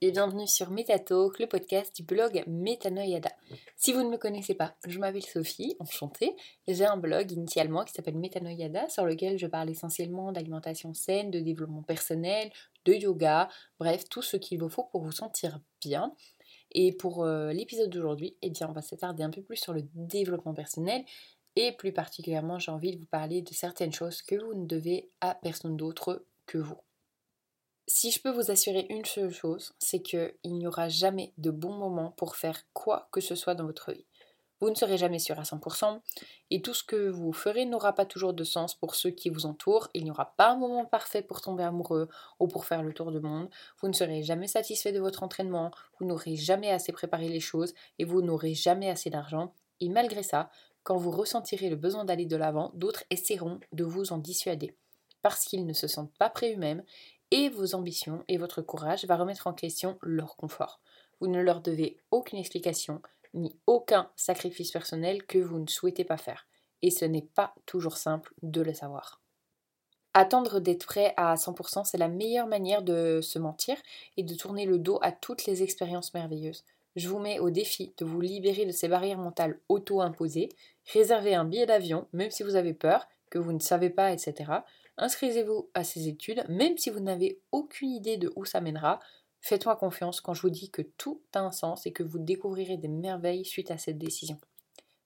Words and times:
et 0.00 0.12
bienvenue 0.12 0.46
sur 0.46 0.70
Metatalk, 0.70 1.40
le 1.40 1.46
podcast 1.46 1.94
du 1.96 2.04
blog 2.04 2.44
Metanoyada. 2.46 3.30
Si 3.76 3.92
vous 3.92 4.04
ne 4.04 4.10
me 4.10 4.16
connaissez 4.16 4.54
pas, 4.54 4.76
je 4.86 5.00
m'appelle 5.00 5.24
Sophie, 5.24 5.74
enchantée. 5.80 6.36
J'ai 6.68 6.84
un 6.84 6.96
blog 6.96 7.32
initialement 7.32 7.84
qui 7.84 7.92
s'appelle 7.92 8.16
Metanoyada 8.16 8.88
sur 8.88 9.04
lequel 9.04 9.36
je 9.36 9.48
parle 9.48 9.70
essentiellement 9.70 10.30
d'alimentation 10.30 10.94
saine, 10.94 11.32
de 11.32 11.40
développement 11.40 11.82
personnel, 11.82 12.52
de 12.84 12.92
yoga, 12.92 13.48
bref, 13.80 14.08
tout 14.08 14.22
ce 14.22 14.36
qu'il 14.36 14.60
vous 14.60 14.68
faut 14.68 14.84
pour 14.84 15.02
vous 15.02 15.12
sentir 15.12 15.60
bien. 15.80 16.14
Et 16.70 16.92
pour 16.92 17.24
euh, 17.24 17.52
l'épisode 17.52 17.90
d'aujourd'hui, 17.90 18.36
eh 18.42 18.50
bien, 18.50 18.68
on 18.68 18.72
va 18.72 18.82
s'attarder 18.82 19.24
un 19.24 19.30
peu 19.30 19.42
plus 19.42 19.56
sur 19.56 19.72
le 19.72 19.82
développement 19.94 20.54
personnel 20.54 21.04
et 21.56 21.72
plus 21.72 21.92
particulièrement, 21.92 22.60
j'ai 22.60 22.70
envie 22.70 22.92
de 22.92 23.00
vous 23.00 23.06
parler 23.06 23.42
de 23.42 23.52
certaines 23.52 23.92
choses 23.92 24.22
que 24.22 24.36
vous 24.36 24.54
ne 24.54 24.66
devez 24.66 25.10
à 25.20 25.34
personne 25.34 25.76
d'autre 25.76 26.24
que 26.46 26.58
vous. 26.58 26.78
Si 27.90 28.10
je 28.10 28.20
peux 28.20 28.28
vous 28.28 28.50
assurer 28.50 28.86
une 28.90 29.06
seule 29.06 29.32
chose, 29.32 29.72
c'est 29.78 30.02
qu'il 30.02 30.34
n'y 30.44 30.66
aura 30.66 30.90
jamais 30.90 31.32
de 31.38 31.50
bon 31.50 31.72
moment 31.72 32.10
pour 32.18 32.36
faire 32.36 32.60
quoi 32.74 33.08
que 33.12 33.22
ce 33.22 33.34
soit 33.34 33.54
dans 33.54 33.64
votre 33.64 33.92
vie. 33.92 34.04
Vous 34.60 34.68
ne 34.68 34.74
serez 34.74 34.98
jamais 34.98 35.18
sûr 35.18 35.38
à 35.38 35.42
100% 35.42 35.98
et 36.50 36.60
tout 36.60 36.74
ce 36.74 36.84
que 36.84 37.08
vous 37.08 37.32
ferez 37.32 37.64
n'aura 37.64 37.94
pas 37.94 38.04
toujours 38.04 38.34
de 38.34 38.44
sens 38.44 38.74
pour 38.74 38.94
ceux 38.94 39.08
qui 39.08 39.30
vous 39.30 39.46
entourent. 39.46 39.88
Il 39.94 40.04
n'y 40.04 40.10
aura 40.10 40.34
pas 40.36 40.50
un 40.50 40.56
moment 40.56 40.84
parfait 40.84 41.22
pour 41.22 41.40
tomber 41.40 41.64
amoureux 41.64 42.10
ou 42.40 42.46
pour 42.46 42.66
faire 42.66 42.82
le 42.82 42.92
tour 42.92 43.10
du 43.10 43.20
monde. 43.20 43.48
Vous 43.80 43.88
ne 43.88 43.94
serez 43.94 44.22
jamais 44.22 44.48
satisfait 44.48 44.92
de 44.92 45.00
votre 45.00 45.22
entraînement, 45.22 45.70
vous 45.98 46.04
n'aurez 46.04 46.36
jamais 46.36 46.70
assez 46.70 46.92
préparé 46.92 47.30
les 47.30 47.40
choses 47.40 47.72
et 47.98 48.04
vous 48.04 48.20
n'aurez 48.20 48.52
jamais 48.52 48.90
assez 48.90 49.08
d'argent. 49.08 49.54
Et 49.80 49.88
malgré 49.88 50.22
ça, 50.22 50.50
quand 50.82 50.98
vous 50.98 51.10
ressentirez 51.10 51.70
le 51.70 51.76
besoin 51.76 52.04
d'aller 52.04 52.26
de 52.26 52.36
l'avant, 52.36 52.70
d'autres 52.74 53.04
essaieront 53.08 53.60
de 53.72 53.84
vous 53.84 54.12
en 54.12 54.18
dissuader 54.18 54.76
parce 55.22 55.44
qu'ils 55.44 55.66
ne 55.66 55.72
se 55.72 55.88
sentent 55.88 56.16
pas 56.18 56.30
prêts 56.30 56.54
eux-mêmes 56.54 56.82
et 57.30 57.48
vos 57.48 57.74
ambitions 57.74 58.24
et 58.28 58.38
votre 58.38 58.62
courage 58.62 59.04
va 59.04 59.16
remettre 59.16 59.46
en 59.46 59.52
question 59.52 59.98
leur 60.02 60.36
confort. 60.36 60.80
Vous 61.20 61.28
ne 61.28 61.40
leur 61.40 61.60
devez 61.60 61.98
aucune 62.10 62.38
explication 62.38 63.02
ni 63.34 63.56
aucun 63.66 64.10
sacrifice 64.16 64.70
personnel 64.70 65.24
que 65.24 65.38
vous 65.38 65.58
ne 65.58 65.66
souhaitez 65.66 66.04
pas 66.04 66.16
faire. 66.16 66.46
Et 66.82 66.90
ce 66.90 67.04
n'est 67.04 67.28
pas 67.34 67.54
toujours 67.66 67.96
simple 67.96 68.32
de 68.42 68.62
le 68.62 68.72
savoir. 68.72 69.20
Attendre 70.14 70.58
d'être 70.60 70.86
prêt 70.86 71.12
à 71.16 71.34
100%, 71.34 71.84
c'est 71.84 71.98
la 71.98 72.08
meilleure 72.08 72.46
manière 72.46 72.82
de 72.82 73.20
se 73.22 73.38
mentir 73.38 73.76
et 74.16 74.22
de 74.22 74.34
tourner 74.34 74.64
le 74.64 74.78
dos 74.78 74.98
à 75.02 75.12
toutes 75.12 75.44
les 75.46 75.62
expériences 75.62 76.14
merveilleuses. 76.14 76.64
Je 76.96 77.08
vous 77.08 77.18
mets 77.18 77.38
au 77.38 77.50
défi 77.50 77.92
de 77.98 78.04
vous 78.04 78.20
libérer 78.20 78.64
de 78.64 78.72
ces 78.72 78.88
barrières 78.88 79.18
mentales 79.18 79.60
auto-imposées, 79.68 80.48
réservez 80.92 81.34
un 81.34 81.44
billet 81.44 81.66
d'avion, 81.66 82.08
même 82.12 82.30
si 82.30 82.42
vous 82.42 82.56
avez 82.56 82.74
peur, 82.74 83.06
que 83.30 83.38
vous 83.38 83.52
ne 83.52 83.60
savez 83.60 83.90
pas, 83.90 84.12
etc. 84.12 84.50
Inscrivez-vous 84.98 85.70
à 85.74 85.84
ces 85.84 86.08
études, 86.08 86.44
même 86.48 86.76
si 86.76 86.90
vous 86.90 87.00
n'avez 87.00 87.40
aucune 87.52 87.90
idée 87.90 88.16
de 88.16 88.32
où 88.36 88.44
ça 88.44 88.60
mènera. 88.60 88.98
Faites-moi 89.40 89.76
confiance 89.76 90.20
quand 90.20 90.34
je 90.34 90.42
vous 90.42 90.50
dis 90.50 90.70
que 90.70 90.82
tout 90.82 91.22
a 91.32 91.40
un 91.40 91.52
sens 91.52 91.86
et 91.86 91.92
que 91.92 92.02
vous 92.02 92.18
découvrirez 92.18 92.76
des 92.76 92.88
merveilles 92.88 93.44
suite 93.44 93.70
à 93.70 93.78
cette 93.78 93.98
décision. 93.98 94.38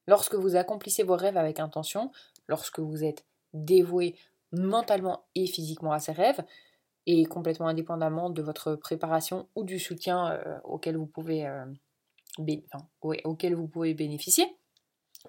Lorsque 0.06 0.34
vous 0.34 0.56
accomplissez 0.56 1.02
vos 1.02 1.16
rêves 1.16 1.36
avec 1.36 1.60
intention, 1.60 2.10
lorsque 2.48 2.80
vous 2.80 3.04
êtes 3.04 3.24
dévoué 3.52 4.16
mentalement 4.50 5.24
et 5.34 5.46
physiquement 5.46 5.92
à 5.92 6.00
ces 6.00 6.12
rêves, 6.12 6.42
et 7.06 7.24
complètement 7.24 7.68
indépendamment 7.68 8.30
de 8.30 8.42
votre 8.42 8.74
préparation 8.76 9.48
ou 9.54 9.64
du 9.64 9.78
soutien 9.78 10.32
euh, 10.32 10.38
euh, 10.44 10.60
auquel 10.64 10.96
vous 10.96 11.06
pouvez 13.68 13.94
bénéficier, 13.94 14.46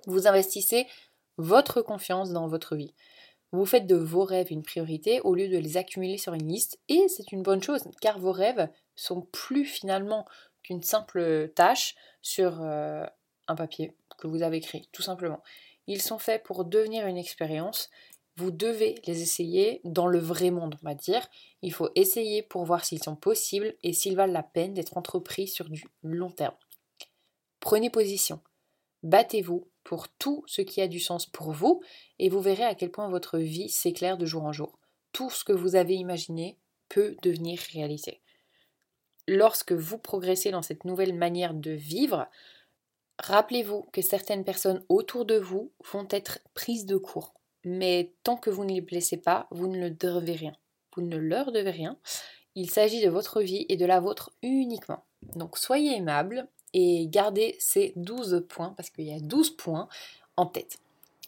vous 0.05 0.27
investissez 0.27 0.87
votre 1.37 1.81
confiance 1.81 2.31
dans 2.31 2.47
votre 2.47 2.75
vie. 2.75 2.93
Vous 3.53 3.67
faites 3.67 3.85
de 3.85 3.95
vos 3.95 4.23
rêves 4.23 4.51
une 4.51 4.63
priorité 4.63 5.21
au 5.21 5.35
lieu 5.35 5.47
de 5.47 5.57
les 5.59 5.77
accumuler 5.77 6.17
sur 6.17 6.33
une 6.33 6.47
liste 6.47 6.79
et 6.89 7.07
c'est 7.07 7.31
une 7.31 7.43
bonne 7.43 7.61
chose 7.61 7.83
car 8.01 8.17
vos 8.17 8.31
rêves 8.31 8.67
sont 8.95 9.21
plus 9.31 9.63
finalement 9.63 10.25
qu'une 10.63 10.81
simple 10.81 11.51
tâche 11.55 11.93
sur 12.23 12.63
euh, 12.63 13.05
un 13.47 13.55
papier 13.55 13.95
que 14.17 14.25
vous 14.25 14.41
avez 14.41 14.59
créé, 14.59 14.87
tout 14.91 15.03
simplement. 15.03 15.43
Ils 15.85 16.01
sont 16.01 16.17
faits 16.17 16.41
pour 16.41 16.65
devenir 16.65 17.05
une 17.05 17.17
expérience. 17.17 17.91
Vous 18.37 18.49
devez 18.49 18.95
les 19.05 19.21
essayer 19.21 19.81
dans 19.83 20.07
le 20.07 20.17
vrai 20.17 20.49
monde, 20.49 20.79
on 20.81 20.87
va 20.87 20.95
dire. 20.95 21.27
Il 21.61 21.73
faut 21.73 21.89
essayer 21.93 22.41
pour 22.41 22.65
voir 22.65 22.83
s'ils 22.83 23.03
sont 23.03 23.15
possibles 23.15 23.75
et 23.83 23.93
s'ils 23.93 24.15
valent 24.15 24.33
la 24.33 24.41
peine 24.41 24.73
d'être 24.73 24.97
entrepris 24.97 25.47
sur 25.47 25.69
du 25.69 25.85
long 26.01 26.31
terme. 26.31 26.55
Prenez 27.59 27.91
position. 27.91 28.41
Battez-vous 29.03 29.67
pour 29.83 30.07
tout 30.09 30.43
ce 30.47 30.61
qui 30.61 30.81
a 30.81 30.87
du 30.87 30.99
sens 30.99 31.25
pour 31.25 31.51
vous 31.51 31.81
et 32.19 32.29
vous 32.29 32.41
verrez 32.41 32.63
à 32.63 32.75
quel 32.75 32.91
point 32.91 33.09
votre 33.09 33.37
vie 33.37 33.69
s'éclaire 33.69 34.17
de 34.17 34.25
jour 34.25 34.43
en 34.43 34.51
jour. 34.51 34.79
Tout 35.11 35.29
ce 35.29 35.43
que 35.43 35.53
vous 35.53 35.75
avez 35.75 35.95
imaginé 35.95 36.57
peut 36.89 37.15
devenir 37.21 37.59
réalité. 37.71 38.21
Lorsque 39.27 39.71
vous 39.71 39.97
progressez 39.97 40.51
dans 40.51 40.61
cette 40.61 40.85
nouvelle 40.85 41.15
manière 41.15 41.53
de 41.53 41.71
vivre, 41.71 42.27
rappelez-vous 43.19 43.83
que 43.93 44.01
certaines 44.01 44.43
personnes 44.43 44.83
autour 44.89 45.25
de 45.25 45.37
vous 45.37 45.71
vont 45.91 46.07
être 46.09 46.39
prises 46.53 46.85
de 46.85 46.97
court. 46.97 47.33
Mais 47.63 48.13
tant 48.23 48.35
que 48.35 48.49
vous 48.49 48.65
ne 48.65 48.73
les 48.73 48.81
blessez 48.81 49.17
pas, 49.17 49.47
vous 49.51 49.67
ne 49.67 49.87
devez 49.89 50.33
rien. 50.33 50.53
Vous 50.95 51.01
ne 51.01 51.17
leur 51.17 51.51
devez 51.51 51.71
rien. 51.71 51.97
Il 52.55 52.69
s'agit 52.69 53.01
de 53.01 53.09
votre 53.09 53.41
vie 53.41 53.65
et 53.69 53.77
de 53.77 53.85
la 53.85 53.99
vôtre 53.99 54.31
uniquement. 54.41 55.05
Donc 55.35 55.57
soyez 55.57 55.95
aimable 55.95 56.47
et 56.73 57.07
gardez 57.07 57.55
ces 57.59 57.93
12 57.95 58.45
points, 58.49 58.73
parce 58.75 58.89
qu'il 58.89 59.05
y 59.05 59.13
a 59.13 59.19
12 59.19 59.51
points 59.51 59.87
en 60.37 60.45
tête. 60.45 60.79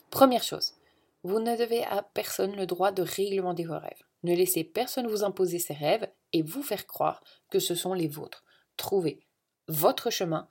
Première 0.09 0.43
chose, 0.43 0.73
vous 1.23 1.39
ne 1.39 1.55
devez 1.57 1.83
à 1.83 2.03
personne 2.13 2.55
le 2.55 2.65
droit 2.65 2.91
de 2.91 3.01
réglementer 3.01 3.65
vos 3.65 3.79
rêves. 3.79 4.03
Ne 4.23 4.35
laissez 4.35 4.63
personne 4.63 5.07
vous 5.07 5.23
imposer 5.23 5.59
ses 5.59 5.73
rêves 5.73 6.09
et 6.33 6.41
vous 6.41 6.63
faire 6.63 6.87
croire 6.87 7.23
que 7.49 7.59
ce 7.59 7.75
sont 7.75 7.93
les 7.93 8.07
vôtres. 8.07 8.43
Trouvez 8.77 9.19
votre 9.67 10.09
chemin 10.09 10.47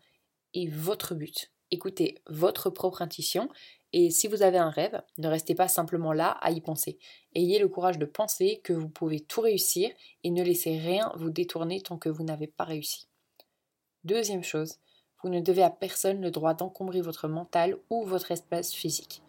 et 0.53 0.69
votre 0.69 1.15
but. 1.15 1.50
Écoutez 1.71 2.22
votre 2.28 2.71
propre 2.71 3.03
intuition 3.03 3.49
et 3.93 4.10
si 4.10 4.27
vous 4.27 4.43
avez 4.43 4.59
un 4.59 4.71
rêve, 4.71 5.00
ne 5.19 5.28
restez 5.28 5.54
pas 5.54 5.69
simplement 5.69 6.12
là 6.12 6.31
à 6.41 6.50
y 6.50 6.60
penser. 6.60 6.99
Ayez 7.34 7.60
le 7.60 7.69
courage 7.69 7.99
de 7.99 8.06
penser 8.06 8.60
que 8.65 8.72
vous 8.72 8.88
pouvez 8.88 9.21
tout 9.21 9.41
réussir 9.41 9.91
et 10.25 10.31
ne 10.31 10.43
laissez 10.43 10.78
rien 10.78 11.12
vous 11.16 11.31
détourner 11.31 11.81
tant 11.81 11.97
que 11.97 12.09
vous 12.09 12.25
n'avez 12.25 12.49
pas 12.49 12.65
réussi. 12.65 13.06
Deuxième 14.03 14.43
chose, 14.43 14.78
vous 15.24 15.30
ne 15.30 15.40
devez 15.40 15.62
à 15.62 15.70
personne 15.70 16.20
le 16.20 16.30
droit 16.30 16.52
d'encombrer 16.52 17.00
votre 17.00 17.28
mental 17.28 17.78
ou 17.88 18.04
votre 18.04 18.30
espace 18.30 18.74
physique. 18.74 19.22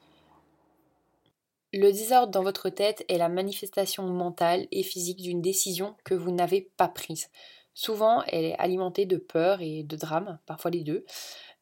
Le 1.71 1.91
désordre 1.91 2.31
dans 2.31 2.43
votre 2.43 2.69
tête 2.69 3.05
est 3.07 3.17
la 3.17 3.29
manifestation 3.29 4.03
mentale 4.03 4.67
et 4.71 4.83
physique 4.83 5.21
d'une 5.21 5.41
décision 5.41 5.95
que 6.03 6.13
vous 6.13 6.31
n'avez 6.31 6.69
pas 6.75 6.89
prise. 6.89 7.29
Souvent, 7.73 8.23
elle 8.27 8.43
est 8.43 8.59
alimentée 8.59 9.05
de 9.05 9.15
peur 9.15 9.61
et 9.61 9.83
de 9.83 9.95
drame, 9.95 10.37
parfois 10.45 10.71
les 10.71 10.83
deux. 10.83 11.05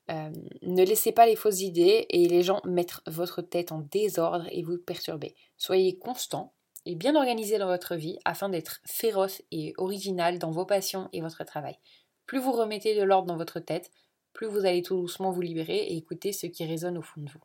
Euh, 0.09 0.31
ne 0.63 0.83
laissez 0.83 1.11
pas 1.11 1.27
les 1.27 1.35
fausses 1.35 1.61
idées 1.61 2.07
et 2.09 2.27
les 2.27 2.41
gens 2.41 2.61
mettre 2.65 3.03
votre 3.05 3.44
tête 3.44 3.71
en 3.71 3.79
désordre 3.79 4.47
et 4.51 4.63
vous 4.63 4.79
perturber. 4.79 5.35
Soyez 5.57 6.00
constant 6.00 6.53
et 6.88 6.95
bien 6.95 7.15
organisé 7.15 7.59
dans 7.59 7.67
votre 7.67 7.95
vie 7.95 8.17
afin 8.25 8.50
d'être 8.50 8.81
féroce 8.83 9.44
et 9.51 9.73
original 9.77 10.39
dans 10.39 10.51
vos 10.51 10.65
passions 10.65 11.07
et 11.13 11.21
votre 11.21 11.44
travail. 11.44 11.77
Plus 12.25 12.39
vous 12.39 12.51
remettez 12.51 12.95
de 12.95 13.03
l'ordre 13.03 13.27
dans 13.27 13.38
votre 13.38 13.59
tête, 13.59 13.91
plus 14.33 14.47
vous 14.47 14.66
allez 14.66 14.81
tout 14.81 14.95
doucement 14.95 15.31
vous 15.31 15.41
libérer 15.41 15.77
et 15.77 15.95
écouter 15.95 16.33
ce 16.33 16.47
qui 16.47 16.66
résonne 16.66 16.97
au 16.97 17.01
fond 17.01 17.21
de 17.21 17.29
vous. 17.29 17.39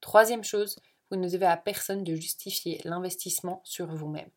Troisième 0.00 0.44
chose, 0.44 0.76
vous 1.10 1.16
ne 1.16 1.28
devez 1.28 1.46
à 1.46 1.56
personne 1.56 2.04
de 2.04 2.14
justifier 2.14 2.80
l'investissement 2.84 3.60
sur 3.64 3.86
vous-même. 3.86 4.30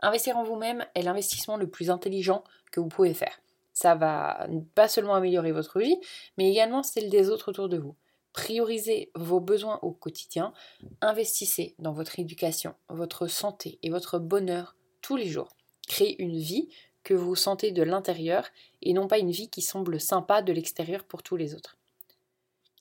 Investir 0.00 0.36
en 0.36 0.44
vous-même 0.44 0.84
est 0.94 1.02
l'investissement 1.02 1.56
le 1.56 1.68
plus 1.68 1.90
intelligent 1.90 2.44
que 2.70 2.80
vous 2.80 2.88
pouvez 2.88 3.14
faire. 3.14 3.40
Ça 3.72 3.94
va 3.94 4.46
pas 4.74 4.88
seulement 4.88 5.14
améliorer 5.14 5.52
votre 5.52 5.80
vie, 5.80 5.98
mais 6.36 6.50
également 6.50 6.82
celle 6.82 7.10
des 7.10 7.28
autres 7.28 7.50
autour 7.50 7.68
de 7.68 7.78
vous. 7.78 7.94
Priorisez 8.32 9.10
vos 9.14 9.40
besoins 9.40 9.78
au 9.80 9.92
quotidien, 9.92 10.52
investissez 11.00 11.74
dans 11.78 11.92
votre 11.92 12.18
éducation, 12.18 12.74
votre 12.88 13.28
santé 13.28 13.78
et 13.82 13.90
votre 13.90 14.18
bonheur 14.18 14.76
tous 15.00 15.16
les 15.16 15.28
jours. 15.28 15.56
Créez 15.88 16.20
une 16.22 16.36
vie 16.36 16.68
que 17.06 17.14
vous 17.14 17.36
sentez 17.36 17.70
de 17.70 17.84
l'intérieur 17.84 18.48
et 18.82 18.92
non 18.92 19.06
pas 19.06 19.18
une 19.18 19.30
vie 19.30 19.48
qui 19.48 19.62
semble 19.62 20.00
sympa 20.00 20.42
de 20.42 20.52
l'extérieur 20.52 21.04
pour 21.04 21.22
tous 21.22 21.36
les 21.36 21.54
autres. 21.54 21.78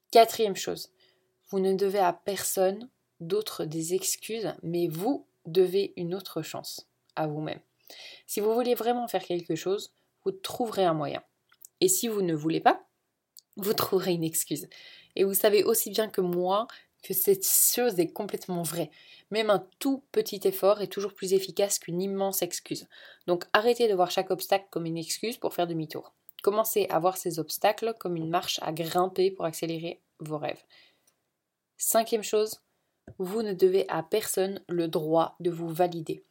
Quatrième 0.09 0.55
chose, 0.55 0.89
vous 1.49 1.59
ne 1.59 1.75
devez 1.75 1.99
à 1.99 2.11
personne 2.11 2.89
d'autre 3.19 3.65
des 3.65 3.93
excuses, 3.93 4.51
mais 4.63 4.87
vous 4.87 5.27
devez 5.45 5.93
une 5.95 6.15
autre 6.15 6.41
chance 6.41 6.87
à 7.15 7.27
vous-même. 7.27 7.59
Si 8.25 8.39
vous 8.39 8.51
voulez 8.55 8.73
vraiment 8.73 9.07
faire 9.07 9.23
quelque 9.23 9.53
chose, 9.53 9.93
vous 10.23 10.31
trouverez 10.31 10.85
un 10.85 10.95
moyen. 10.95 11.21
Et 11.79 11.87
si 11.87 12.07
vous 12.07 12.23
ne 12.23 12.33
voulez 12.33 12.61
pas, 12.61 12.83
vous 13.57 13.75
trouverez 13.75 14.13
une 14.13 14.23
excuse. 14.23 14.67
Et 15.15 15.23
vous 15.23 15.35
savez 15.35 15.63
aussi 15.63 15.91
bien 15.91 16.09
que 16.09 16.21
moi 16.21 16.65
que 17.05 17.13
cette 17.13 17.45
chose 17.45 17.99
est 17.99 18.11
complètement 18.11 18.63
vraie. 18.63 18.89
Même 19.29 19.51
un 19.51 19.67
tout 19.79 20.03
petit 20.11 20.41
effort 20.45 20.81
est 20.81 20.87
toujours 20.87 21.13
plus 21.13 21.33
efficace 21.33 21.77
qu'une 21.77 22.01
immense 22.01 22.41
excuse. 22.41 22.87
Donc 23.27 23.45
arrêtez 23.53 23.87
de 23.87 23.93
voir 23.93 24.09
chaque 24.09 24.31
obstacle 24.31 24.65
comme 24.71 24.87
une 24.87 24.97
excuse 24.97 25.37
pour 25.37 25.53
faire 25.53 25.67
demi-tour. 25.67 26.13
Commencez 26.41 26.87
à 26.89 26.97
voir 26.99 27.17
ces 27.17 27.37
obstacles 27.37 27.93
comme 27.99 28.15
une 28.15 28.29
marche 28.29 28.59
à 28.63 28.71
grimper 28.71 29.29
pour 29.29 29.45
accélérer 29.45 30.01
vos 30.19 30.39
rêves. 30.39 30.63
Cinquième 31.77 32.23
chose, 32.23 32.61
vous 33.19 33.43
ne 33.43 33.53
devez 33.53 33.85
à 33.87 34.01
personne 34.01 34.63
le 34.67 34.87
droit 34.87 35.35
de 35.39 35.51
vous 35.51 35.69
valider. 35.69 36.23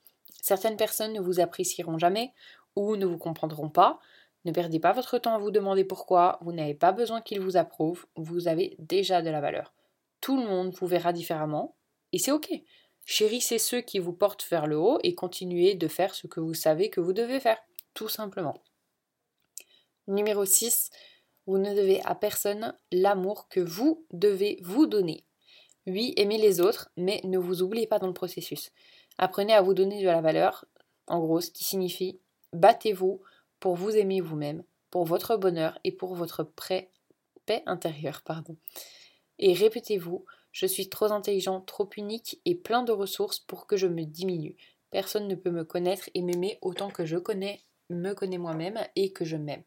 Certaines 0.42 0.76
personnes 0.76 1.12
ne 1.12 1.20
vous 1.20 1.38
apprécieront 1.38 1.98
jamais 1.98 2.32
ou 2.74 2.96
ne 2.96 3.06
vous 3.06 3.18
comprendront 3.18 3.70
pas. 3.70 4.00
Ne 4.44 4.50
perdez 4.50 4.80
pas 4.80 4.92
votre 4.92 5.18
temps 5.18 5.34
à 5.34 5.38
vous 5.38 5.52
demander 5.52 5.84
pourquoi, 5.84 6.38
vous 6.42 6.52
n'avez 6.52 6.74
pas 6.74 6.90
besoin 6.90 7.20
qu'ils 7.20 7.40
vous 7.40 7.56
approuvent, 7.56 8.06
vous 8.16 8.48
avez 8.48 8.74
déjà 8.80 9.22
de 9.22 9.30
la 9.30 9.40
valeur. 9.40 9.72
Tout 10.24 10.38
le 10.38 10.48
monde 10.48 10.74
vous 10.80 10.86
verra 10.86 11.12
différemment, 11.12 11.76
et 12.12 12.18
c'est 12.18 12.30
ok. 12.30 12.48
Chérissez 13.04 13.58
ceux 13.58 13.82
qui 13.82 13.98
vous 13.98 14.14
portent 14.14 14.46
vers 14.48 14.66
le 14.66 14.78
haut 14.78 14.98
et 15.02 15.14
continuez 15.14 15.74
de 15.74 15.86
faire 15.86 16.14
ce 16.14 16.26
que 16.26 16.40
vous 16.40 16.54
savez 16.54 16.88
que 16.88 17.02
vous 17.02 17.12
devez 17.12 17.40
faire, 17.40 17.58
tout 17.92 18.08
simplement. 18.08 18.54
Numéro 20.06 20.46
6, 20.46 20.88
vous 21.46 21.58
ne 21.58 21.74
devez 21.74 22.00
à 22.06 22.14
personne 22.14 22.74
l'amour 22.90 23.48
que 23.50 23.60
vous 23.60 24.06
devez 24.12 24.60
vous 24.62 24.86
donner. 24.86 25.26
Oui, 25.86 26.14
aimez 26.16 26.38
les 26.38 26.62
autres, 26.62 26.88
mais 26.96 27.20
ne 27.24 27.36
vous 27.36 27.60
oubliez 27.60 27.86
pas 27.86 27.98
dans 27.98 28.06
le 28.06 28.14
processus. 28.14 28.70
Apprenez 29.18 29.52
à 29.52 29.60
vous 29.60 29.74
donner 29.74 30.00
de 30.00 30.06
la 30.06 30.22
valeur, 30.22 30.64
en 31.06 31.20
gros, 31.20 31.42
ce 31.42 31.50
qui 31.50 31.64
signifie 31.64 32.18
battez-vous 32.54 33.20
pour 33.60 33.76
vous 33.76 33.90
aimer 33.90 34.22
vous-même, 34.22 34.64
pour 34.88 35.04
votre 35.04 35.36
bonheur 35.36 35.78
et 35.84 35.92
pour 35.92 36.14
votre 36.14 36.44
paix 36.44 36.88
intérieure. 37.66 38.22
Pardon. 38.22 38.56
Et 39.38 39.52
répétez-vous, 39.52 40.24
je 40.52 40.66
suis 40.66 40.88
trop 40.88 41.12
intelligent, 41.12 41.60
trop 41.60 41.88
unique 41.96 42.40
et 42.44 42.54
plein 42.54 42.82
de 42.82 42.92
ressources 42.92 43.40
pour 43.40 43.66
que 43.66 43.76
je 43.76 43.86
me 43.86 44.04
diminue. 44.04 44.56
Personne 44.90 45.26
ne 45.26 45.34
peut 45.34 45.50
me 45.50 45.64
connaître 45.64 46.08
et 46.14 46.22
m'aimer 46.22 46.58
autant 46.62 46.90
que 46.90 47.04
je 47.04 47.16
connais, 47.16 47.60
me 47.90 48.12
connais 48.14 48.38
moi-même 48.38 48.78
et 48.94 49.12
que 49.12 49.24
je 49.24 49.36
m'aime. 49.36 49.64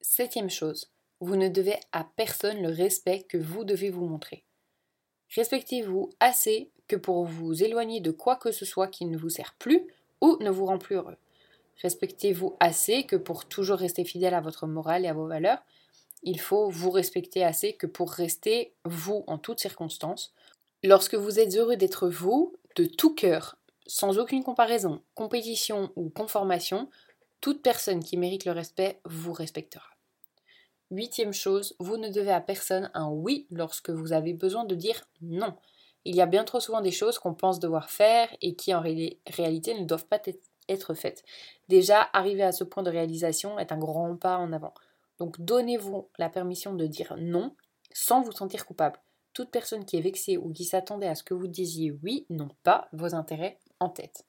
Septième 0.00 0.50
chose, 0.50 0.92
vous 1.20 1.36
ne 1.36 1.48
devez 1.48 1.76
à 1.92 2.04
personne 2.16 2.62
le 2.62 2.68
respect 2.68 3.22
que 3.22 3.38
vous 3.38 3.64
devez 3.64 3.90
vous 3.90 4.06
montrer. 4.06 4.44
Respectez-vous 5.34 6.10
assez 6.20 6.70
que 6.88 6.96
pour 6.96 7.24
vous 7.24 7.62
éloigner 7.62 8.00
de 8.00 8.10
quoi 8.10 8.36
que 8.36 8.52
ce 8.52 8.64
soit 8.64 8.88
qui 8.88 9.06
ne 9.06 9.16
vous 9.16 9.30
sert 9.30 9.54
plus 9.58 9.86
ou 10.20 10.36
ne 10.40 10.50
vous 10.50 10.66
rend 10.66 10.78
plus 10.78 10.96
heureux. 10.96 11.16
Respectez-vous 11.82 12.56
assez 12.60 13.04
que 13.04 13.16
pour 13.16 13.46
toujours 13.46 13.78
rester 13.78 14.04
fidèle 14.04 14.34
à 14.34 14.40
votre 14.40 14.66
morale 14.66 15.04
et 15.04 15.08
à 15.08 15.14
vos 15.14 15.26
valeurs. 15.26 15.62
Il 16.22 16.40
faut 16.40 16.70
vous 16.70 16.90
respecter 16.90 17.44
assez 17.44 17.74
que 17.74 17.86
pour 17.86 18.12
rester 18.12 18.74
vous 18.84 19.24
en 19.26 19.38
toutes 19.38 19.60
circonstances. 19.60 20.32
Lorsque 20.84 21.14
vous 21.14 21.40
êtes 21.40 21.56
heureux 21.56 21.76
d'être 21.76 22.08
vous, 22.08 22.54
de 22.76 22.84
tout 22.84 23.14
cœur, 23.14 23.56
sans 23.86 24.18
aucune 24.18 24.44
comparaison, 24.44 25.02
compétition 25.14 25.90
ou 25.96 26.10
conformation, 26.10 26.88
toute 27.40 27.62
personne 27.62 28.02
qui 28.04 28.16
mérite 28.16 28.44
le 28.44 28.52
respect 28.52 29.00
vous 29.04 29.32
respectera. 29.32 29.88
Huitième 30.90 31.32
chose, 31.32 31.74
vous 31.78 31.96
ne 31.96 32.08
devez 32.08 32.32
à 32.32 32.40
personne 32.40 32.90
un 32.94 33.08
oui 33.08 33.46
lorsque 33.50 33.90
vous 33.90 34.12
avez 34.12 34.32
besoin 34.34 34.64
de 34.64 34.74
dire 34.74 35.02
non. 35.22 35.54
Il 36.04 36.14
y 36.14 36.20
a 36.20 36.26
bien 36.26 36.44
trop 36.44 36.60
souvent 36.60 36.80
des 36.80 36.90
choses 36.90 37.18
qu'on 37.18 37.34
pense 37.34 37.60
devoir 37.60 37.90
faire 37.90 38.28
et 38.42 38.54
qui 38.54 38.74
en 38.74 38.80
réalité 38.80 39.78
ne 39.78 39.84
doivent 39.84 40.06
pas 40.06 40.20
être 40.68 40.94
faites. 40.94 41.24
Déjà, 41.68 42.08
arriver 42.12 42.42
à 42.42 42.52
ce 42.52 42.64
point 42.64 42.82
de 42.82 42.90
réalisation 42.90 43.58
est 43.58 43.72
un 43.72 43.78
grand 43.78 44.16
pas 44.16 44.36
en 44.36 44.52
avant. 44.52 44.74
Donc 45.22 45.40
donnez-vous 45.40 46.08
la 46.18 46.28
permission 46.28 46.74
de 46.74 46.84
dire 46.84 47.14
non 47.16 47.54
sans 47.92 48.22
vous 48.22 48.32
sentir 48.32 48.66
coupable. 48.66 49.00
Toute 49.34 49.52
personne 49.52 49.84
qui 49.84 49.96
est 49.96 50.00
vexée 50.00 50.36
ou 50.36 50.52
qui 50.52 50.64
s'attendait 50.64 51.06
à 51.06 51.14
ce 51.14 51.22
que 51.22 51.32
vous 51.32 51.46
disiez 51.46 51.92
oui 52.02 52.26
n'ont 52.28 52.50
pas 52.64 52.88
vos 52.92 53.14
intérêts 53.14 53.60
en 53.78 53.88
tête. 53.88 54.26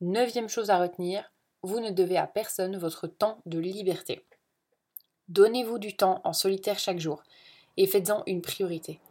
Neuvième 0.00 0.48
chose 0.48 0.70
à 0.70 0.78
retenir, 0.78 1.30
vous 1.62 1.80
ne 1.80 1.90
devez 1.90 2.16
à 2.16 2.26
personne 2.26 2.78
votre 2.78 3.06
temps 3.06 3.42
de 3.44 3.58
liberté. 3.58 4.24
Donnez-vous 5.28 5.78
du 5.78 5.94
temps 5.94 6.22
en 6.24 6.32
solitaire 6.32 6.78
chaque 6.78 6.98
jour 6.98 7.22
et 7.76 7.86
faites-en 7.86 8.22
une 8.24 8.40
priorité. 8.40 9.02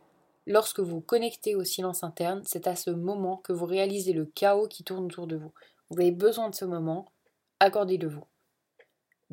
Lorsque 0.47 0.79
vous 0.79 0.95
vous 0.95 1.01
connectez 1.01 1.53
au 1.53 1.63
silence 1.63 2.03
interne, 2.03 2.41
c'est 2.47 2.65
à 2.65 2.75
ce 2.75 2.89
moment 2.89 3.37
que 3.37 3.53
vous 3.53 3.67
réalisez 3.67 4.13
le 4.13 4.25
chaos 4.25 4.67
qui 4.67 4.83
tourne 4.83 5.05
autour 5.05 5.27
de 5.27 5.35
vous. 5.35 5.53
Vous 5.91 6.01
avez 6.01 6.11
besoin 6.11 6.49
de 6.49 6.55
ce 6.55 6.65
moment, 6.65 7.11
accordez-le-vous. 7.59 8.25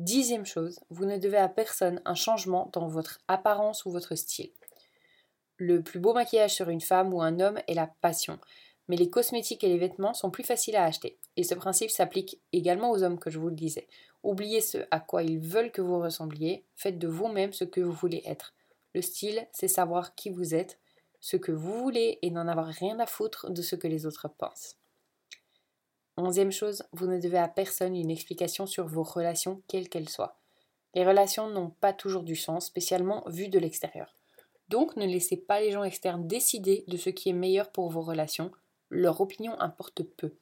Dixième 0.01 0.47
chose, 0.47 0.79
vous 0.89 1.05
ne 1.05 1.19
devez 1.19 1.37
à 1.37 1.47
personne 1.47 2.01
un 2.05 2.15
changement 2.15 2.71
dans 2.73 2.87
votre 2.87 3.19
apparence 3.27 3.85
ou 3.85 3.91
votre 3.91 4.15
style. 4.15 4.49
Le 5.57 5.83
plus 5.83 5.99
beau 5.99 6.15
maquillage 6.15 6.55
sur 6.55 6.69
une 6.69 6.81
femme 6.81 7.13
ou 7.13 7.21
un 7.21 7.39
homme 7.39 7.59
est 7.67 7.75
la 7.75 7.85
passion, 7.85 8.39
mais 8.87 8.95
les 8.95 9.11
cosmétiques 9.11 9.63
et 9.63 9.67
les 9.67 9.77
vêtements 9.77 10.15
sont 10.15 10.31
plus 10.31 10.43
faciles 10.43 10.75
à 10.75 10.85
acheter. 10.85 11.19
Et 11.37 11.43
ce 11.43 11.53
principe 11.53 11.91
s'applique 11.91 12.41
également 12.51 12.89
aux 12.89 13.03
hommes 13.03 13.19
que 13.19 13.29
je 13.29 13.37
vous 13.37 13.49
le 13.49 13.55
disais. 13.55 13.87
Oubliez 14.23 14.61
ce 14.61 14.79
à 14.89 14.99
quoi 14.99 15.21
ils 15.21 15.37
veulent 15.37 15.71
que 15.71 15.83
vous 15.83 15.99
ressembliez, 15.99 16.65
faites 16.75 16.97
de 16.97 17.07
vous-même 17.07 17.53
ce 17.53 17.63
que 17.63 17.81
vous 17.81 17.91
voulez 17.91 18.23
être. 18.25 18.55
Le 18.95 19.03
style, 19.03 19.47
c'est 19.51 19.67
savoir 19.67 20.15
qui 20.15 20.31
vous 20.31 20.55
êtes, 20.55 20.79
ce 21.19 21.37
que 21.37 21.51
vous 21.51 21.77
voulez 21.77 22.17
et 22.23 22.31
n'en 22.31 22.47
avoir 22.47 22.69
rien 22.69 22.99
à 22.99 23.05
foutre 23.05 23.51
de 23.51 23.61
ce 23.61 23.75
que 23.75 23.87
les 23.87 24.07
autres 24.07 24.29
pensent. 24.29 24.80
Onzième 26.17 26.51
chose, 26.51 26.83
vous 26.91 27.07
ne 27.07 27.19
devez 27.19 27.37
à 27.37 27.47
personne 27.47 27.95
une 27.95 28.11
explication 28.11 28.65
sur 28.65 28.85
vos 28.85 29.03
relations, 29.03 29.61
quelles 29.67 29.89
qu'elles 29.89 30.09
soient. 30.09 30.37
Les 30.93 31.05
relations 31.05 31.49
n'ont 31.49 31.69
pas 31.69 31.93
toujours 31.93 32.23
du 32.23 32.35
sens, 32.35 32.65
spécialement 32.65 33.23
vues 33.27 33.47
de 33.47 33.59
l'extérieur. 33.59 34.13
Donc 34.67 34.95
ne 34.97 35.05
laissez 35.05 35.37
pas 35.37 35.61
les 35.61 35.71
gens 35.71 35.83
externes 35.83 36.27
décider 36.27 36.83
de 36.87 36.97
ce 36.97 37.09
qui 37.09 37.29
est 37.29 37.33
meilleur 37.33 37.71
pour 37.71 37.89
vos 37.89 38.01
relations, 38.01 38.51
leur 38.89 39.21
opinion 39.21 39.59
importe 39.59 40.03
peu. 40.03 40.33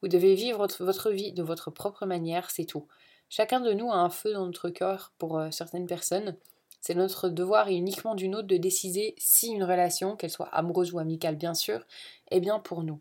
Vous 0.00 0.08
devez 0.08 0.34
vivre 0.34 0.66
votre 0.80 1.10
vie 1.10 1.32
de 1.32 1.42
votre 1.42 1.70
propre 1.70 2.06
manière, 2.06 2.50
c'est 2.50 2.64
tout. 2.64 2.88
Chacun 3.28 3.60
de 3.60 3.72
nous 3.72 3.90
a 3.90 3.96
un 3.96 4.10
feu 4.10 4.32
dans 4.32 4.46
notre 4.46 4.68
cœur 4.68 5.12
pour 5.18 5.38
euh, 5.38 5.50
certaines 5.50 5.86
personnes. 5.86 6.36
C'est 6.80 6.94
notre 6.94 7.28
devoir 7.28 7.68
et 7.68 7.76
uniquement 7.76 8.14
du 8.14 8.28
nôtre 8.28 8.48
de 8.48 8.56
décider 8.56 9.14
si 9.16 9.52
une 9.52 9.62
relation, 9.62 10.16
qu'elle 10.16 10.30
soit 10.30 10.48
amoureuse 10.48 10.92
ou 10.92 10.98
amicale 10.98 11.36
bien 11.36 11.54
sûr, 11.54 11.86
est 12.30 12.40
bien 12.40 12.58
pour 12.58 12.82
nous. 12.82 13.00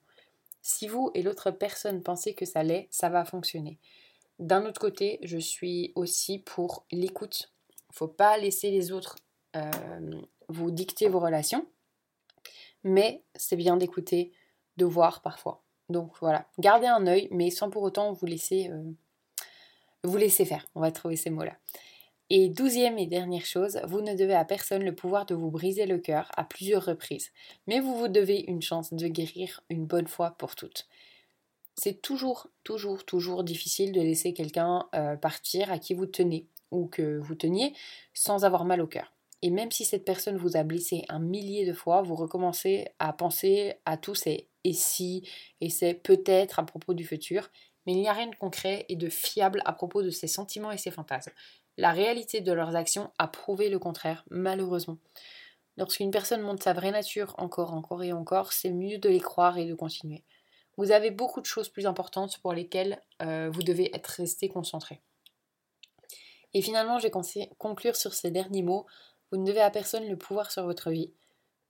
Si 0.62 0.88
vous 0.88 1.12
et 1.14 1.24
l'autre 1.24 1.52
personne 1.52 2.04
pensez 2.04 2.34
que 2.34 2.46
ça 2.46 2.64
l'est, 2.64 2.88
ça 2.92 3.10
va 3.10 3.26
fonctionner. 3.26 3.80
D'un 4.40 4.66
autre 4.66 4.82
côté, 4.82 5.20
je 5.24 5.38
suis 5.38 5.92
aussi 5.96 6.40
pour 6.40 6.86
l'écoute. 6.92 7.52
Faut 7.92 8.08
pas 8.08 8.38
laisser 8.38 8.72
les 8.72 8.92
autres 8.92 9.16
euh, 9.56 9.70
vous 10.48 10.72
dicter 10.72 11.10
vos 11.10 11.20
relations, 11.20 11.68
mais 12.84 13.24
c'est 13.36 13.56
bien 13.56 13.78
d'écouter, 13.78 14.32
de 14.78 14.86
voir 14.86 15.22
parfois. 15.22 15.64
Donc 15.90 16.14
voilà, 16.22 16.48
gardez 16.60 16.88
un 16.88 17.06
œil, 17.06 17.28
mais 17.32 17.50
sans 17.50 17.70
pour 17.70 17.84
autant 17.84 18.14
vous 18.14 18.26
laisser 18.26 18.70
euh, 18.70 18.84
vous 20.04 20.18
laissez 20.18 20.46
faire, 20.46 20.66
on 20.74 20.82
va 20.82 20.92
trouver 20.92 21.16
ces 21.16 21.30
mots-là. 21.30 21.56
Et 22.34 22.48
douzième 22.48 22.98
et 22.98 23.08
dernière 23.08 23.46
chose, 23.46 23.82
vous 23.84 24.00
ne 24.00 24.16
devez 24.16 24.36
à 24.36 24.46
personne 24.46 24.86
le 24.86 24.96
pouvoir 24.96 25.26
de 25.26 25.36
vous 25.36 25.52
briser 25.52 25.86
le 25.86 25.98
cœur 25.98 26.32
à 26.38 26.46
plusieurs 26.46 26.86
reprises, 26.86 27.30
mais 27.68 27.82
vous 27.82 27.94
vous 27.94 28.08
devez 28.08 28.46
une 28.48 28.62
chance 28.62 28.94
de 28.94 29.06
guérir 29.10 29.62
une 29.70 29.86
bonne 29.86 30.08
fois 30.08 30.32
pour 30.38 30.56
toutes. 30.56 30.88
C'est 31.76 32.02
toujours, 32.02 32.48
toujours, 32.64 33.04
toujours 33.04 33.44
difficile 33.44 33.92
de 33.92 34.00
laisser 34.00 34.34
quelqu'un 34.34 34.88
euh, 34.96 35.18
partir 35.18 35.74
à 35.74 35.78
qui 35.78 35.94
vous 35.94 36.06
tenez 36.06 36.48
ou 36.72 36.88
que 36.88 37.18
vous 37.18 37.36
teniez 37.36 37.74
sans 38.14 38.46
avoir 38.46 38.64
mal 38.64 38.80
au 38.80 38.88
cœur. 38.88 39.12
Et 39.42 39.50
même 39.50 39.72
si 39.72 39.84
cette 39.84 40.06
personne 40.06 40.38
vous 40.38 40.56
a 40.56 40.64
blessé 40.64 41.04
un 41.10 41.20
millier 41.20 41.66
de 41.66 41.74
fois, 41.74 42.02
vous 42.02 42.16
recommencez 42.16 42.88
à 43.00 43.12
penser 43.12 43.74
à 43.84 43.98
tous 43.98 44.16
ces 44.16 44.48
et 44.64 44.74
si 44.74 45.28
et 45.60 45.70
c'est 45.70 45.96
peut-être 45.96 46.60
à 46.60 46.64
propos 46.64 46.94
du 46.94 47.04
futur 47.04 47.50
mais 47.86 47.94
il 47.94 48.02
n'y 48.02 48.08
a 48.08 48.14
rien 48.14 48.28
de 48.28 48.36
concret 48.36 48.86
et 48.90 48.96
de 48.96 49.10
fiable 49.10 49.62
à 49.66 49.74
propos 49.74 50.04
de 50.04 50.10
ces 50.10 50.28
sentiments 50.28 50.72
et 50.72 50.78
ces 50.78 50.92
fantasmes. 50.92 51.32
La 51.82 51.94
réalité 51.94 52.42
de 52.42 52.52
leurs 52.52 52.76
actions 52.76 53.12
a 53.18 53.28
prouvé 53.28 53.68
le 53.68 53.80
contraire, 53.80 54.24
malheureusement. 54.30 55.00
Lorsqu'une 55.78 56.12
personne 56.12 56.42
montre 56.42 56.62
sa 56.62 56.74
vraie 56.74 56.92
nature 56.92 57.34
encore, 57.40 57.74
encore 57.74 58.04
et 58.04 58.14
encore, 58.14 58.54
c'est 58.54 58.70
mieux 58.70 59.00
de 59.00 59.10
les 59.10 59.20
croire 59.20 59.58
et 59.58 59.66
de 59.66 59.74
continuer. 59.74 60.24
Vous 60.78 60.92
avez 60.92 61.10
beaucoup 61.10 61.42
de 61.42 61.48
choses 61.48 61.70
plus 61.70 61.88
importantes 61.88 62.38
pour 62.38 62.54
lesquelles 62.54 63.02
euh, 63.24 63.50
vous 63.52 63.64
devez 63.64 63.90
être 63.96 64.06
resté 64.06 64.48
concentré. 64.48 65.02
Et 66.54 66.62
finalement, 66.62 67.00
je 67.00 67.08
vais 67.08 67.50
conclure 67.58 67.96
sur 67.96 68.14
ces 68.14 68.30
derniers 68.30 68.62
mots. 68.62 68.86
Vous 69.32 69.40
ne 69.40 69.48
devez 69.48 69.62
à 69.62 69.72
personne 69.72 70.08
le 70.08 70.18
pouvoir 70.18 70.52
sur 70.52 70.66
votre 70.66 70.92
vie. 70.92 71.12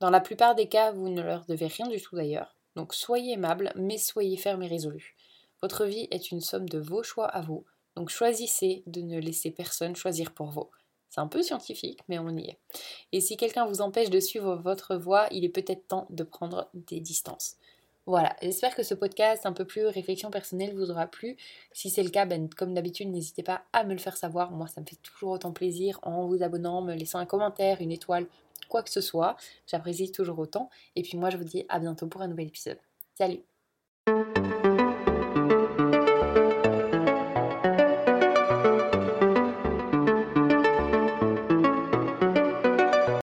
Dans 0.01 0.09
la 0.09 0.19
plupart 0.19 0.55
des 0.55 0.67
cas, 0.67 0.91
vous 0.91 1.07
ne 1.07 1.21
leur 1.21 1.45
devez 1.45 1.67
rien 1.67 1.87
du 1.87 2.01
tout 2.01 2.17
d'ailleurs. 2.17 2.57
Donc 2.75 2.93
soyez 2.93 3.35
aimable, 3.35 3.71
mais 3.77 3.97
soyez 3.97 4.35
ferme 4.35 4.63
et 4.63 4.67
résolu. 4.67 5.15
Votre 5.61 5.85
vie 5.85 6.09
est 6.11 6.31
une 6.31 6.41
somme 6.41 6.67
de 6.67 6.79
vos 6.79 7.01
choix 7.01 7.27
à 7.27 7.39
vous, 7.39 7.63
donc 7.95 8.09
choisissez 8.09 8.83
de 8.87 9.01
ne 9.01 9.19
laisser 9.19 9.51
personne 9.51 9.95
choisir 9.95 10.31
pour 10.31 10.49
vous. 10.49 10.67
C'est 11.09 11.19
un 11.19 11.27
peu 11.27 11.43
scientifique, 11.43 11.99
mais 12.07 12.19
on 12.19 12.29
y 12.29 12.49
est. 12.49 12.57
Et 13.11 13.19
si 13.19 13.35
quelqu'un 13.35 13.65
vous 13.65 13.81
empêche 13.81 14.09
de 14.09 14.19
suivre 14.19 14.55
votre 14.55 14.95
voie, 14.95 15.27
il 15.31 15.43
est 15.43 15.49
peut-être 15.49 15.87
temps 15.87 16.07
de 16.09 16.23
prendre 16.23 16.69
des 16.73 17.01
distances. 17.01 17.57
Voilà, 18.07 18.35
j'espère 18.41 18.75
que 18.75 18.81
ce 18.81 18.93
podcast 18.93 19.45
un 19.45 19.53
peu 19.53 19.65
plus 19.65 19.85
réflexion 19.85 20.31
personnelle 20.31 20.73
vous 20.73 20.89
aura 20.89 21.07
plu. 21.07 21.37
Si 21.71 21.89
c'est 21.89 22.01
le 22.01 22.09
cas, 22.09 22.25
ben, 22.25 22.49
comme 22.49 22.73
d'habitude, 22.73 23.09
n'hésitez 23.09 23.43
pas 23.43 23.63
à 23.73 23.83
me 23.83 23.93
le 23.93 23.99
faire 23.99 24.17
savoir. 24.17 24.51
Moi, 24.51 24.67
ça 24.67 24.81
me 24.81 24.85
fait 24.85 24.97
toujours 25.03 25.31
autant 25.31 25.51
plaisir 25.51 25.99
en 26.01 26.25
vous 26.27 26.41
abonnant, 26.41 26.81
me 26.81 26.95
laissant 26.95 27.19
un 27.19 27.25
commentaire, 27.25 27.79
une 27.81 27.91
étoile, 27.91 28.25
quoi 28.69 28.81
que 28.81 28.89
ce 28.89 29.01
soit. 29.01 29.35
J'apprécie 29.67 30.11
toujours 30.11 30.39
autant. 30.39 30.69
Et 30.95 31.03
puis 31.03 31.17
moi, 31.17 31.29
je 31.29 31.37
vous 31.37 31.43
dis 31.43 31.65
à 31.69 31.79
bientôt 31.79 32.07
pour 32.07 32.21
un 32.21 32.27
nouvel 32.27 32.47
épisode. 32.47 32.79
Salut 33.15 33.43